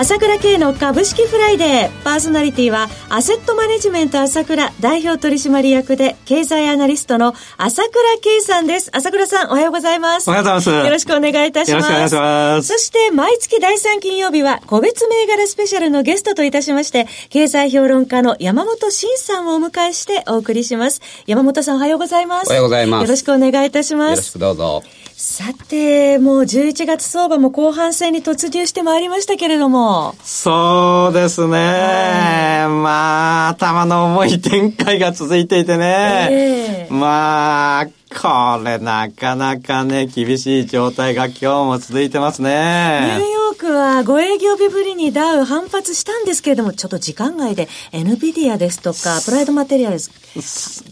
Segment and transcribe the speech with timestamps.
[0.00, 2.04] 朝倉慶の株式フライデー。
[2.04, 8.90] パーソナリティは、アセットマネジメント朝倉代表取締役で、経済アナリストの朝倉慶さんです。
[8.92, 10.28] 朝倉さん、おはようございます。
[10.28, 10.86] おはようございます。
[10.86, 11.82] よろしくお願いいたします。
[11.82, 12.68] よろしくお願いします。
[12.68, 21.00] そして、毎月第3金曜日は、個別銘柄スペシャルのゲストといたしまして、経済評論家の山本伸さんをお迎えしてお送りします。
[21.26, 22.46] 山本さん、おはようございます。
[22.46, 23.02] おはようございます。
[23.02, 24.10] よろしくお願いいたします。
[24.10, 24.82] よろしくどうぞ。
[25.20, 30.14] さて、もう11月相場も後半戦に突入してまいりましたけれども。
[30.22, 32.68] そうですね。
[32.68, 36.28] まあ、頭の重い展開が続いていてね。
[36.30, 43.37] えー、まあ、これなかなかね、厳しい状態が今日も続いてますね。
[43.58, 50.10] クは5営業日ぶりにダウ反発したんですけれども、ちょっと時間外で NVIDIA ですとか、プライドマテリアルズ、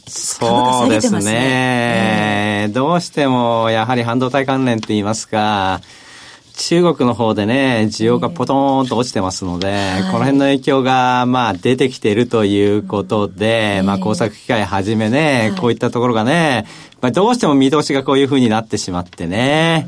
[0.09, 5.81] そうですね、どうしてもやはり半導体関連って言いますか、
[6.57, 16.67] 中国の方でね、需要がポトーンと落ちてますので、えー、この辺の影響が、まあ、出てきているということで、まあ、工作機械はじめね、こういったところがね、
[17.01, 19.87] まあ、どうしても見通しがこういうふうになってしまってね、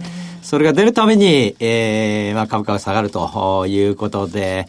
[0.48, 4.66] それが出るために、えー、まあ、株価が下がるということで、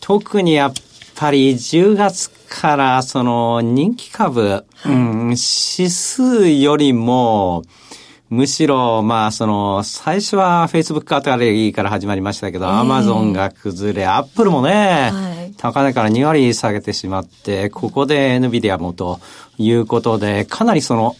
[0.00, 0.72] 特にやっ
[1.16, 7.62] ぱり10月からその人気株、うん、指数よりも、
[8.28, 19.18] むしろ、まあ、その、最初は Facebook あたりから始まりましたけど、アマゾンが崩れ、アップルもね、はい、高値から2割下げてしまって、ここで NVIDIA もと
[19.56, 21.16] いうことで、かなりその、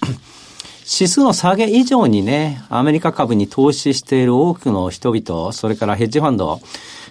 [0.93, 6.61] 指数の下げ以上にね、アメリカ株に投資している多くの人々、それからヘッジファンド、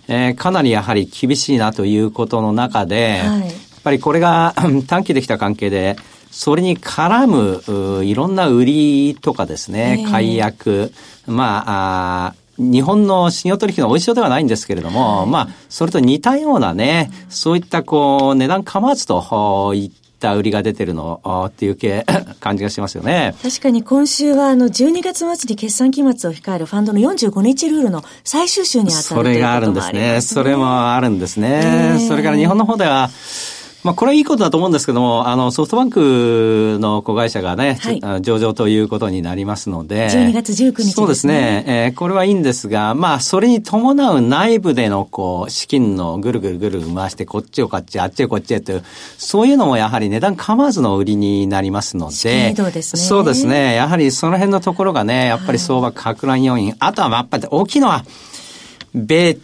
[0.10, 4.54] えー、かなりやはり厳しいなということの中で、はい、やっぱりこれが
[4.88, 5.96] 短期できた関係で、
[6.30, 10.92] それに絡む、いろんな売りとかですね、解約、
[11.26, 22.06] まあ、あ日本の信用取引の美味しさではないんですけれども、はい、まあ、それと似たようなね、そういったこう、値段構わずといった売りが出てるのっていう系
[22.40, 23.34] 感じがしますよね。
[23.42, 30.22] 確かに今週はあの12月末に決算期末を控えるファンドの45日ルールの最終週に当たるそれがあるんですね。
[30.22, 32.06] それもあるんですね。
[32.08, 33.10] それから日本の方では、
[33.90, 40.10] まあ、これはいいことだと思うんですけども、あの、ソフトバンクの子会社がね、はい、上場ということになりますので。
[40.10, 40.94] 12月19日ですね。
[40.94, 41.64] そうですね。
[41.66, 48.84] えー、これはいいんですが、まあ、それに伴う内部での、こう、資金のぐるぐるぐる回して、こっちをこっち、あっちへこっちへという、
[49.18, 52.14] そういうのもやはり値段構わずの売りになりますので。
[52.72, 53.02] ですね。
[53.02, 53.74] そうですね。
[53.74, 56.68] やはりその辺のところがね、やっぱり相場拡乱要因。
[56.68, 58.06] はい、あとは、やっぱり大きいのは、
[58.94, 59.36] 米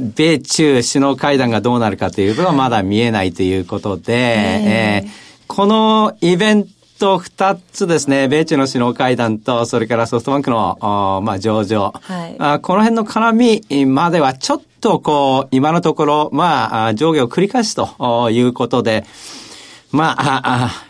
[0.00, 5.10] 米中首脳会談がどうなるかというとはまだ見えないということで、えー、
[5.46, 6.66] このイベン
[6.98, 12.58] ト二つですね、米中の首脳会談と、それからソフトバンクの、まあ、上場、はい、あ。
[12.60, 19.04] この辺の絡みまではちょっとこう、今のところ、まあ、上下を繰り返すということで、
[19.92, 20.89] まあ、あ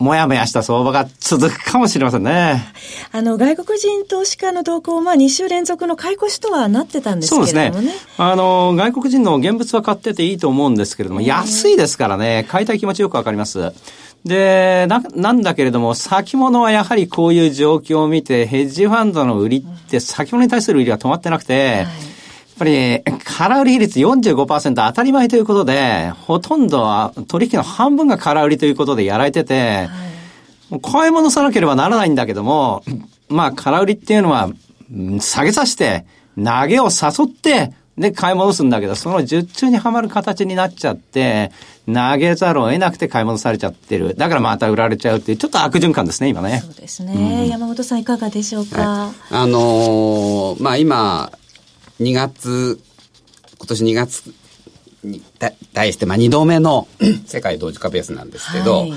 [0.00, 2.64] もやもやした相場が続くかもしれませんね。
[3.12, 7.90] あの、外国人投資家の動向は2週連続の買い越しとはなってたんですけれどもね。
[7.90, 8.14] そうですね。
[8.16, 13.72] あの、外国人の現物は買ってていいと思うんですけれども、安いですからね、買いたい気持ちよくわかります。
[14.24, 21.86] で、な、なんだけれども、先物はやはりこういう状況を見て、ヘッジファンドの売りって先物に対する売りが止まってなくて、はい
[22.60, 29.88] ぱり、空売り比率45%当たり前ということで、ほとんどは取引の半分が空売りということでやられてて、
[30.70, 32.84] はい、買い物さなければならないんだけども、
[33.28, 34.50] まあ、空売りっていうのは、
[35.20, 36.04] 下げさせて、
[36.36, 41.52] 投げを誘って、で、買い戻すんだけど、その術中にはまる形になっちゃって、
[41.86, 44.14] 投げざるを得なくて買い戻されちゃってる。
[44.14, 46.62] だからまた売られちゃうっていう、ちょっと悪循環ですね、今ね。
[46.64, 47.12] そうですね。
[47.12, 48.80] うん、山本さんいかがでしょうか？
[48.80, 51.30] はい、あのー、まあ今、
[52.00, 52.80] 2月、
[53.58, 54.34] 今年2月
[55.04, 55.22] に
[55.72, 56.88] 対して、まあ、2度目の
[57.26, 58.92] 世界同時化ベースなんですけど、はい、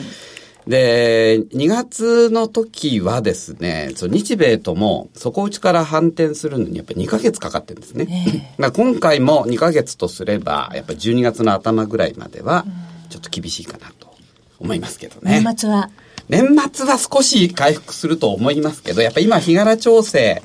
[0.68, 8.56] で、2月の時はですね、そ日米とも底打ちから反転するのにやっぱり2ヶ月かかってるんですね。
[8.58, 12.66] えー、今回も2ヶ月とすれば、やっぱり12月の頭ぐらいまでは、
[13.10, 14.14] ちょっと厳しいかなと
[14.60, 15.42] 思いますけどね。
[15.44, 15.90] 年末は？
[16.30, 20.42] 年末は少し回復すると思いますけど、やっぱ今日柄調整、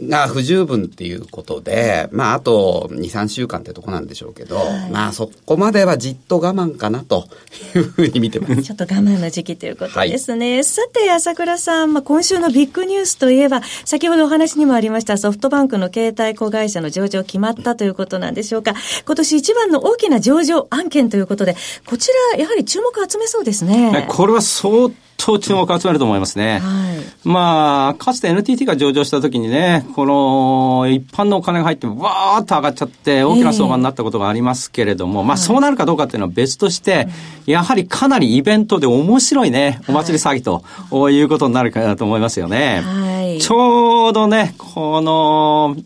[0.00, 7.28] が不十分っていうことで、まあ、あと2、3週間ってとこなんでしょうけど、はい、まあ、そこまではじっと我慢かなと
[7.74, 8.62] いうふうに見てます。
[8.62, 10.54] ちょっと我慢の時期ということですね。
[10.54, 18.74] はい、さて、朝倉さん、まあ、今週のビッグニュースといえば、先ほどお話にもありましたソフトバンクの携帯子会社の上場決まったということなんでしょうか。
[19.04, 21.56] 今年一番の大きな上場案件ということで、
[21.86, 24.06] こちら、やはり注目集めそうですね。
[24.08, 26.60] これは相当注目を集めると思いますね。
[26.60, 37.10] はい、まあ、かつて NTT が上場した時にね、この一般のお金が入ってわーっと上がっちゃって大きな相場になったことがありますけれども、えー、まあそうなるかどうかっていうのは別として、はい、
[37.46, 42.80] やはりかなりイベントで面白いね、お祭り詐欺ということになるかなと思いますよね。
[42.80, 45.76] はい、ちょうどね、この、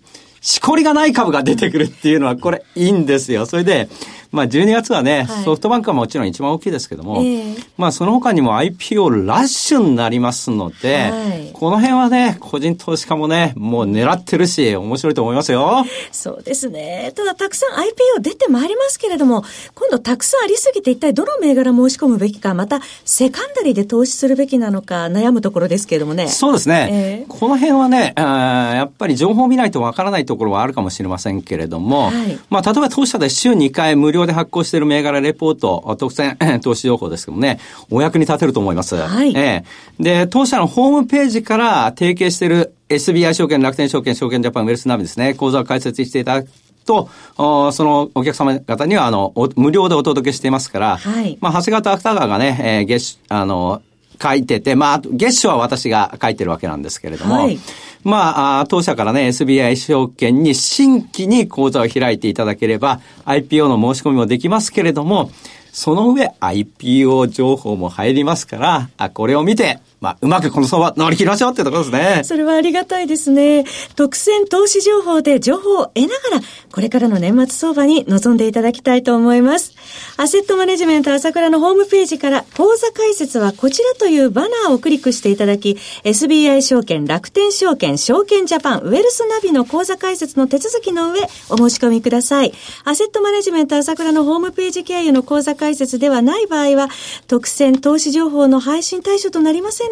[0.42, 3.46] しこりがない株が出てくるっていうのはこれいいんですよ。
[3.46, 3.88] それで、
[4.32, 15.84] まあ、12月はね、はい、ソフトバンクはもちろん一番大きいですけども、えー、まあ、その他にも IPO ラッシュになりますので、はい、この辺はね、個人投資家もね、もう狙ってるし、面白いと思いますよ。
[16.10, 17.12] そうですね。
[17.14, 19.44] ただ、たくさん IPO 出てまいりますけれども、
[19.76, 26.26] 今度たくさんありすぎて一体どの銘柄申し込むべきか、また、セカンダリーで投資するべきなのか悩むところですけれどもね。
[26.26, 26.88] そうですね。
[26.90, 37.58] えー、この辺はね、やっぱり情報を見ないとわからないところはあるかもしれませんけれども、はい、まあ、例えば当社で週2回無料で発行している銘銘柄レポート、 特選投資情報ですけどもね、
[37.90, 38.96] お役に立てると思います。
[38.96, 39.32] はい。
[39.36, 41.51] えー、で、当社のホームページから
[41.96, 46.50] 提携している SBI 証券、楽天証券、証券ジャパン、ウェルスナビですね、講座を開設していただく
[46.84, 51.38] と、そのお客様方には、あの、無料でお届けしていますから、はい。
[51.40, 53.82] まあ、長谷川と芥川がね、えー、月、あの、
[54.22, 57.58] 書いてて、まあ、月初は私が書いてるわけなんですけれども、はい、
[58.04, 65.30] まあ、当社からね、SBI 証券に新規に口座を開いていただければ、IPO の申し込みもできますけれども、
[65.72, 72.24] その上 IPO 情報も入りますから、あ、これを見て、まあ、うまくこの相場乗り切りましょうってところですね。
[72.24, 73.64] それはありがたいですね。
[73.94, 79.76] 特選投資情報で情報を得ながら、これからの年末相場に臨んでいただきたいと思います。
[80.16, 92.52] アセットマネジメント朝倉のホームページから、口座開設はこちらというバナーをクリックしていただき、SBI 証券、楽天証券、証券ジャパン、ウェルスナビの口座開設の手続きの上、お申し込みください。
[92.84, 96.88] アセットマネジメント朝倉のホームページ経由の口座開設ではない場合は、
[97.28, 99.91] 特選投資情報の配信対象となりません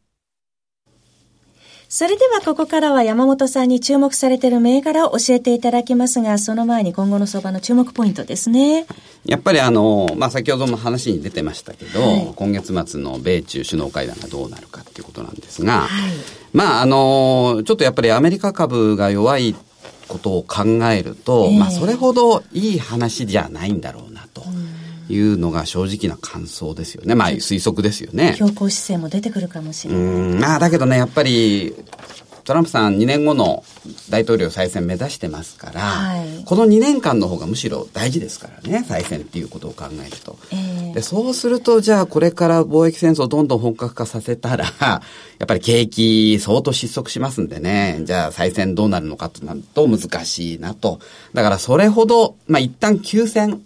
[1.93, 8.85] それではここからは山本さんに注目されている銘柄を教えていただきますが、その前に今後の相場の注目ポイントですね。
[9.25, 16.11] やっぱりあの、まあ、先ほども話に出てましたけど、はい、今月末の米中首脳会談がどうなるかっていうことなんですが、はい、
[16.53, 19.53] まあ、あの、ちょっとやっぱりアメリカ株が弱い
[20.07, 24.10] ことを考えると、えー、まあ、それほどいい話じゃないんだろう
[25.11, 27.15] いうのが正直な感想ですよね。
[27.15, 28.35] まあ推測ですよね。
[28.37, 30.03] 強硬姿勢も出てくるかもしれない。
[30.03, 31.75] うん、まあだけどね、やっぱり、
[32.43, 33.63] トランプさん2年後の
[34.09, 40.37] 大統領再選目指してますから、はい、この2年間の方がむしろ大事ですからね、再選っていうことを考えると。
[40.51, 45.01] えー、でそうすると、じゃあこれから貿易戦争をどんどん本格化させたら、 や
[45.43, 50.99] っぱり景気相当失速しますんでね、じゃあ再選どうなるのかとなると難しいなと。
[51.33, 53.61] だからそれほど、まあ一旦休戦、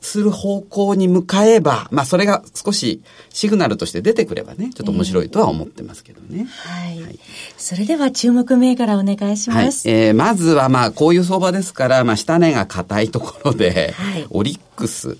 [0.00, 6.44] する方向に向かえば、まあそれが少しシグナルとして出てくればね、ちょっと面白いとは思ってますけどね。
[6.44, 7.02] はい。
[7.02, 7.18] はい、
[7.56, 9.88] それでは注目銘柄お願いします。
[9.88, 15.16] はい、えー、まずはまあこういう相場ですから、まあ下値が硬いところで、はい、オリックス。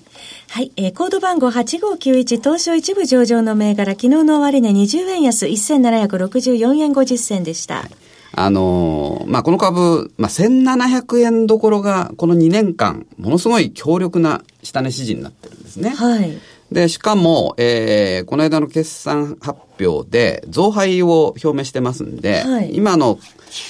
[0.49, 7.76] はい、えー、コード番号8591東証一部上場の銘柄、昨日の終値20円安1764円50銭でした。
[7.76, 7.90] はい
[8.38, 15.91] あのー、まあ、この株、まあ、1700円どころが、この2年間、ものすごい強力な下値支持になってるんですね。
[15.91, 16.39] はい。
[16.71, 23.19] で、しかも、えー、この間の決算発表で、増配を表明してますんで、はい、今の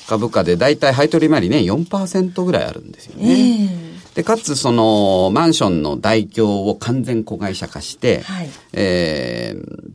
[0.09, 3.31] 株価でだいたい配当利回りね、4%ぐらいあるんですよね。
[3.31, 9.93] えーで、かつ、その、マンションの代表を完全子会社化して、はい、えー、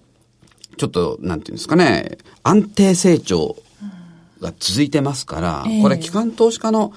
[0.77, 3.55] ちょっと、なんていうんですかね、安定成長
[4.39, 6.93] が続いてますから、これ、機関投資家の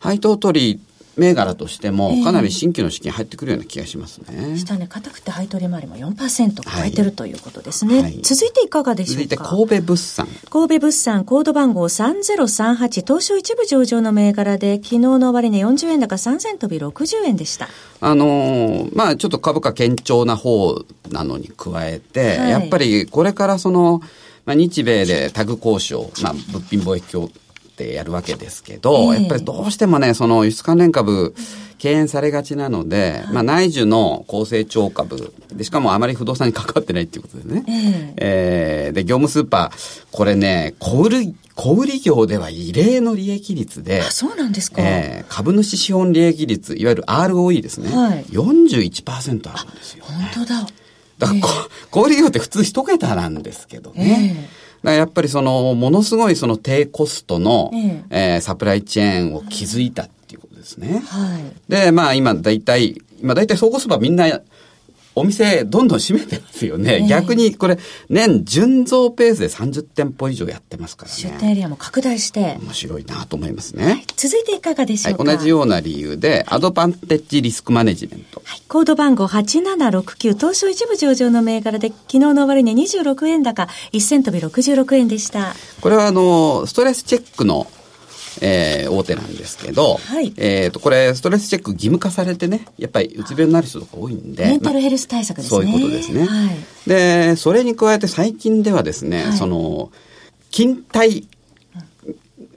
[0.00, 0.80] 配当取り
[1.16, 4.56] 銘柄としても、かなり新規の資金入ってくるような気がしますね。
[4.58, 8.02] 下ね、硬くて配取り回りも4%超えてるということですね。
[8.02, 9.22] はい、続いていかがでしょうか？
[9.22, 10.28] 続いて神戸物産。
[10.50, 17.68] 神戸物産、コード番号3038、東証一部上場の銘柄で、昨日の終値40円高3千飛び60円でした。
[18.00, 24.02] あのー、まあちょっと株価堅調な方なのに加えて、はい、やっぱりこれからその、
[24.44, 27.30] まあ、日米でタグ交渉、まあ、物品貿易協
[27.76, 31.34] ってやるわけですけど、えー、やっぱりどうしてもね、その輸出関連株、
[31.76, 37.64] 敬遠されがちなので、まあ内需の高成長株で、しかもあまり不動産に関わってないっていうことでね。
[37.68, 44.80] えー、えー、で、業務スーパー、これね、小売、小売業では異例の利益率で、あ、そうなんですか。
[44.80, 47.94] えー、株主資本利益率、いわゆる ROE ですね。
[47.94, 50.66] はい、41%あるんですよ、ね、本当だ。
[51.18, 54.34] だから、えー、小売業って普通一桁なんですけどね。
[54.38, 61.02] えーやっぱりその、ものすごいその低コストの、えええー、サプライチェーンを築いたっていうことですね。
[61.06, 61.42] はい。
[61.70, 64.26] で、まあ今大体、今大体総合スーパーみんな
[65.18, 66.96] お店どんどん閉めてますよね。
[66.96, 67.78] えー、逆にこれ
[68.10, 71.16] 年純増ペースで30店舗以上やってますからね。
[71.16, 72.58] 出店エリアも拡大して。
[72.60, 73.84] 面白いなと思いますね。
[73.84, 78.42] はい、続いていかがでしょうか、はい、同じような理由で、アドバンテッジリスクマネジメント。
[78.44, 85.54] はい、コード番号8769、東証一部上場の銘柄で、昨日の終値26円高、1000飛び66円でした。
[85.80, 87.66] これはあの、ストレスチェックの
[88.40, 94.44] えー、大手なんですけど、はい、えっ、と、これ、ストレスチェック義務化されてね、やっぱりうつ病になる人とか多いんで。
[94.44, 95.48] メンタルヘルス対策ですね。
[95.50, 96.26] そういうことですね。
[96.26, 96.56] はい、
[96.88, 99.90] で、それに加えて最近ではですね、はい、その、
[100.50, 101.26] 勤怠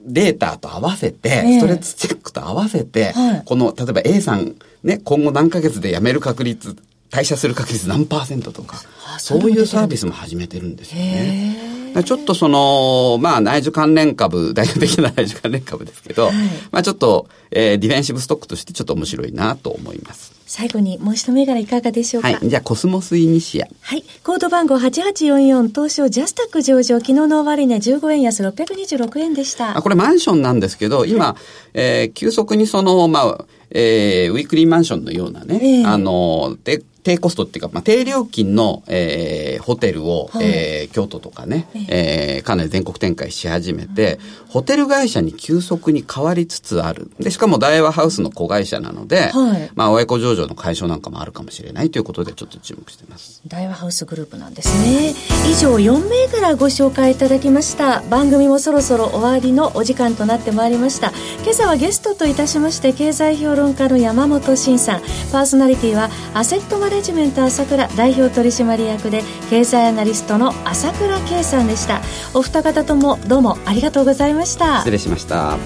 [0.06, 6.76] データと合わせて、ストレスチェックと合わせて、この、例えば A さん、ね、今後何ヶ月で辞める確率、
[7.10, 8.78] 退社する確率何パーセントとか、
[9.18, 11.79] そういうサービスも始めてるんですよね。
[12.04, 16.34] ちょっとその、まあ内需関連株、 代表的な内需関連株ですけど、はい、
[16.70, 20.32] まあちょっと、えー、ディフェンシブストックとしてちょっと面白いなと思います。
[20.46, 22.28] 最後にもう一銘柄いかがでしょうか？
[22.28, 22.48] はい。
[22.48, 23.68] じゃあコスモスイニシア。
[23.82, 24.04] はい。
[24.24, 29.76] コード番号8844東証ジャスタック上場、昨日の終値15円安626円でした。
[29.76, 47.10] あこれマンションなんですけど、今、はい、えー、急速にその、まあ、えー、ウィークリーマンションのようなね、えー、あの、で、低コストっていうか、まあ、低料金の、えー、ホテルを、はい、えー、京都とかね、えー、かなり全国展開し始めて、うん、ホテル会社に急速に変わりつつある。
[47.18, 53.40] で、しかも大和ハウスの子会社なので、はい、まあ、親子上場の解消なんかもあるかもしれないということで、ちょっと注目しています。
[53.46, 55.14] 大和ハウスグループなんですね。
[55.50, 58.02] 以上、4名からご紹介いただきました。
[58.10, 61.12] 番組もそろそろ終わりのお時間となってまいりました。
[61.42, 65.00] 今朝はゲストといたしまして、経済評論家の山本慎さん、
[65.32, 72.00] パーソナリティは、アセットマネジメント朝倉代表取締役で経済アナリストの朝倉圭さんでした。
[72.34, 74.78] お二方ともどうもありがとうございました。
[74.78, 75.58] 失礼しました。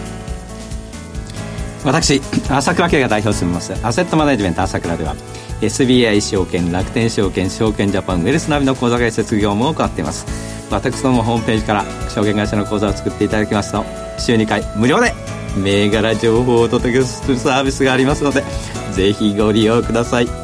[1.85, 3.73] 私朝倉圭が代表を務めます。
[3.83, 5.15] アセットマネジメント朝倉では
[5.61, 10.27] SBI 証券楽天証券証券ジャパンウェルスナビの口座開設業務を行っています。
[10.71, 13.85] 私どもホームページから証券会社の口座を作っていただきますと
[14.19, 15.13] 週2回無料で
[15.57, 18.43] 銘柄情報をお届けするサービスがありますので
[18.93, 20.44] ぜひご利用ください。